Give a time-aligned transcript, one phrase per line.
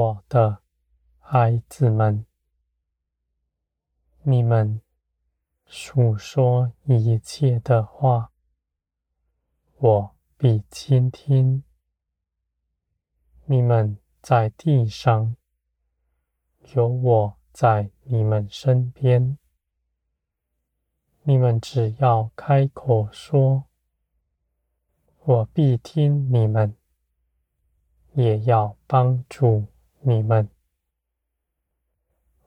[0.00, 0.62] 我的
[1.18, 2.24] 孩子们，
[4.22, 4.80] 你们
[5.66, 8.32] 诉说一切的话，
[9.76, 11.62] 我必倾听。
[13.44, 15.36] 你们在地上，
[16.74, 19.36] 有我在你们身边。
[21.24, 23.64] 你们只要开口说，
[25.24, 26.74] 我必听你们，
[28.14, 29.66] 也要帮助
[30.02, 30.48] 你们。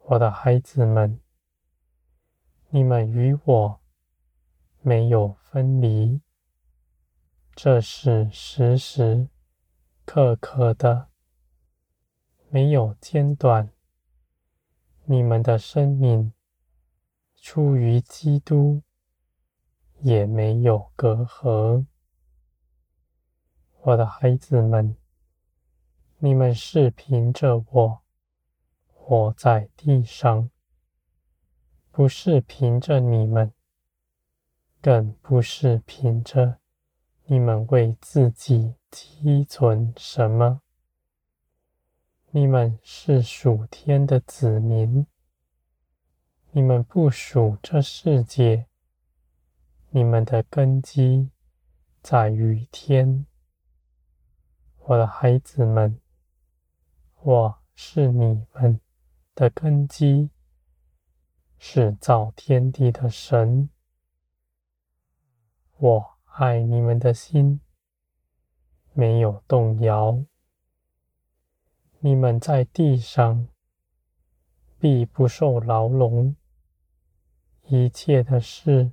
[0.05, 1.19] 我的孩子们，
[2.69, 3.79] 你们与我
[4.81, 6.19] 没有分离，
[7.55, 9.29] 这是时时
[10.03, 11.09] 刻刻的，
[12.49, 13.71] 没有间断。
[15.05, 16.33] 你们的生命
[17.35, 18.81] 出于基督，
[19.99, 21.85] 也没有隔阂。
[23.81, 24.95] 我的孩子们，
[26.25, 28.01] 你们是凭着我
[28.87, 30.49] 活在地上，
[31.91, 33.51] 不是凭着你们，
[34.81, 36.59] 更不是凭着
[37.25, 40.61] 你们为自己积存什么。
[42.31, 45.05] 你们是属天的子民，
[46.51, 48.67] 你们不属这世界。
[49.89, 51.31] 你们的根基
[52.01, 53.25] 在于天，
[54.85, 55.99] 我的孩子们，
[57.25, 58.81] 我是你们
[59.33, 60.29] 的根基，
[61.57, 63.69] 是造天地的神。
[65.77, 67.61] 我爱你们的心
[68.91, 70.25] 没有动摇。
[71.99, 73.47] 你们在地上
[74.77, 76.35] 必不受牢笼，
[77.67, 78.91] 一切的事。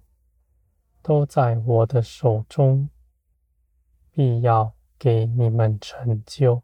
[1.03, 2.91] 都在我的手中，
[4.12, 6.62] 必要给你们成就。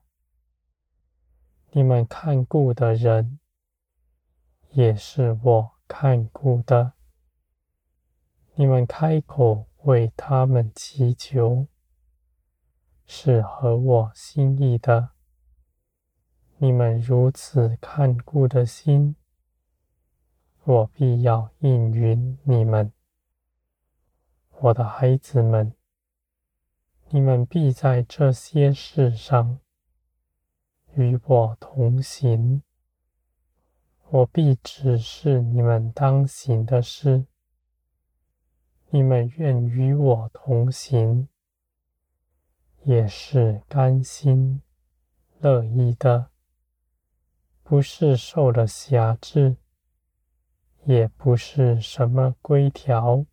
[1.76, 3.38] 你们看顾的人，
[4.70, 6.94] 也是我看顾的。
[8.54, 11.66] 你们开口为他们祈求，
[13.04, 15.10] 是合我心意的。
[16.56, 19.14] 你们如此看顾的心，
[20.64, 22.90] 我必要应允你们。
[24.60, 25.74] 我的孩子们，
[27.10, 29.60] 你们必在这些事上
[30.96, 32.62] 与我同行。
[34.08, 37.26] 我必指示你们当行的事。
[38.88, 41.28] 你们愿与我同行，
[42.84, 44.62] 也是甘心
[45.40, 46.30] 乐意的，
[47.62, 49.56] 不是受了辖制，
[50.84, 53.26] 也不是什么规条。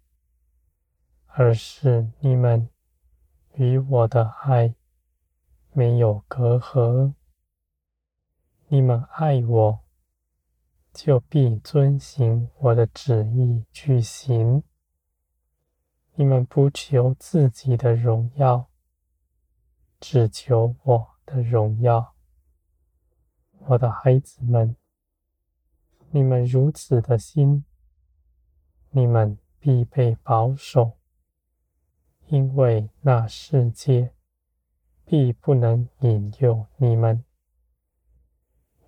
[1.28, 2.70] 而是你们
[3.56, 4.76] 与我的爱
[5.72, 7.14] 没有隔阂，
[8.74, 9.84] 你们爱我，
[10.92, 14.64] 就必遵行我的旨意去行。
[16.16, 18.72] 你们不求自己的荣耀，
[20.00, 22.16] 只求我的荣耀。
[23.60, 24.76] 我的孩子们，
[26.10, 27.66] 你们如此的心，
[28.90, 30.94] 你们必被保守。
[32.26, 34.16] 因为那世界
[35.06, 37.24] 必不能引诱你们。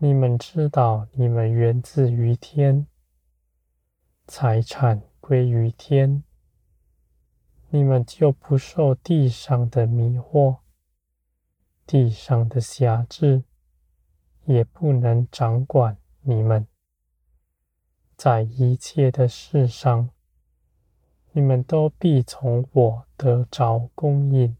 [0.05, 2.85] 你们知道，你们源自于天，
[4.27, 6.23] 财产归于天，
[7.71, 10.59] 你们就不受地上的迷惑，
[11.87, 13.45] 地上的辖制
[14.43, 16.67] 也不能掌管你们。
[18.15, 20.11] 在一切的事上，
[21.31, 24.55] 你们都必从我得着供应，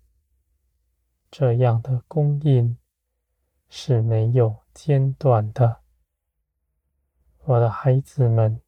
[1.30, 2.76] 这样的供应
[3.70, 5.82] 是没有间短的。
[7.46, 8.62] 我的孩子们，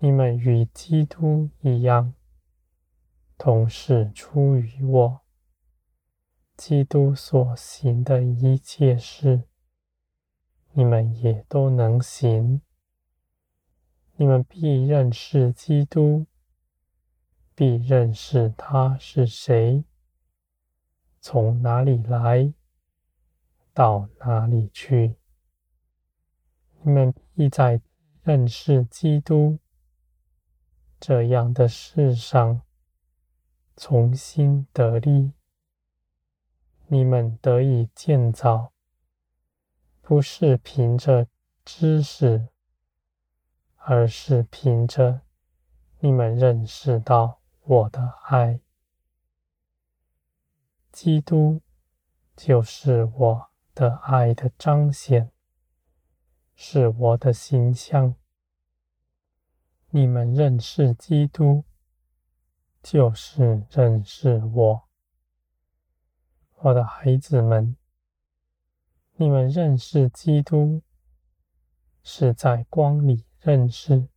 [0.00, 2.12] 你们与基督一样，
[3.38, 5.20] 同是出于我。
[6.56, 9.44] 基督所行的一切事，
[10.72, 12.60] 你们也都能行。
[14.16, 16.26] 你们必认识基督。
[17.54, 19.84] 必认识他是谁，
[21.20, 22.54] 从哪里来，
[23.72, 25.16] 到哪里去。
[26.82, 27.80] 你们必在
[28.22, 29.58] 认识基督
[30.98, 32.62] 这样的事上
[33.76, 35.32] 重新得力。
[36.86, 38.72] 你们得以建造，
[40.00, 41.26] 不是凭着
[41.64, 42.48] 知识，
[43.76, 45.22] 而是凭着
[46.00, 47.38] 你们认识到。
[47.64, 48.58] 我的爱，
[50.90, 51.62] 基督
[52.34, 55.32] 就是我的爱的彰显，
[56.54, 58.14] 是我的形象。
[59.90, 61.64] 你们认识基督，
[62.82, 64.88] 就是认识我。
[66.56, 67.76] 我的孩子们，
[69.16, 70.82] 你们认识基督，
[72.02, 74.08] 是在光里认识，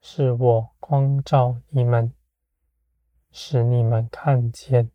[0.00, 2.14] 是我光照你们，
[3.30, 4.90] 使你们看见。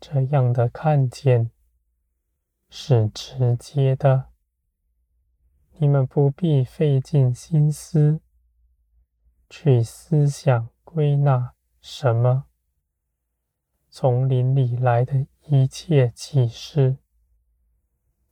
[0.00, 1.50] 这样的看见
[2.72, 4.30] 是直接的，
[5.78, 8.20] 你们不必费尽心思
[9.48, 12.44] 去思想归纳什么。
[13.88, 16.98] 从林里来的一切启示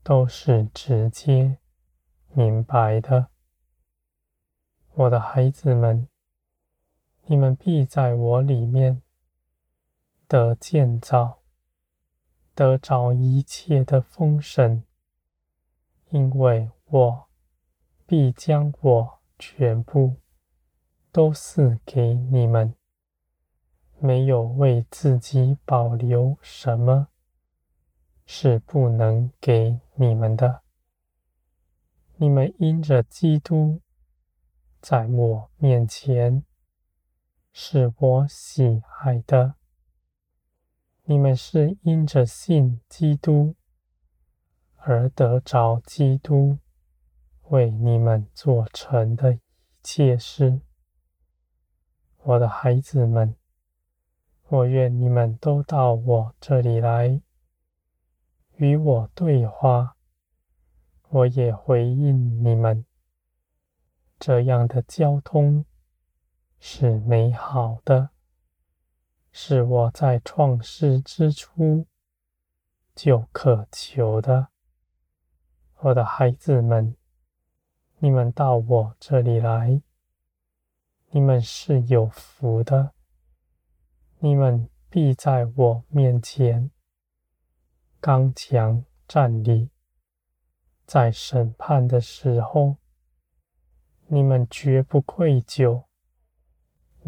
[0.05, 1.59] 都是直接
[2.33, 3.31] 明白的，
[4.95, 6.07] 我的孩子们，
[7.25, 9.03] 你们必在我里面
[10.29, 11.38] 得建造。
[12.59, 14.83] 得着一切的丰盛，
[16.11, 17.29] 因为我
[18.05, 20.17] 必将我全部
[21.13, 22.75] 都赐给你们，
[24.01, 27.07] 没有为自己保留什么
[28.27, 30.63] 是不能给你们的。
[32.17, 33.81] 你们因着基督
[34.81, 36.43] 在我面前
[37.53, 39.58] 是我喜爱的。
[41.11, 43.55] 你们是因着信基督
[44.77, 46.59] 而得着基督
[47.45, 49.41] 为你们做成的一
[49.83, 50.61] 切事，
[52.19, 53.35] 我的孩子们，
[54.49, 57.23] 我愿你们都到我这里来
[58.57, 59.97] 与我对话，
[61.09, 62.85] 我也回应你们。
[64.19, 65.65] 这样的交通
[66.59, 68.11] 是美好的。
[69.41, 71.87] 是我在创世之初
[72.93, 74.49] 就渴求的，
[75.77, 76.97] 我的孩子们，
[77.99, 79.81] 你们到我这里来，
[81.11, 82.93] 你们是有福的，
[84.19, 86.73] 你们必在我面前
[88.01, 89.71] 刚强站立，
[90.85, 92.77] 在审判的时候，
[94.09, 95.85] 你们绝不愧疚。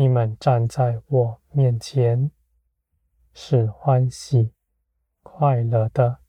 [0.00, 2.30] 你们站在我面前
[3.34, 4.54] 是欢喜
[5.22, 6.20] 快乐的，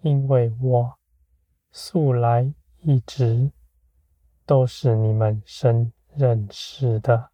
[0.00, 0.98] 因为我
[1.70, 3.52] 素来一直
[4.46, 7.30] 都是你们深认识的。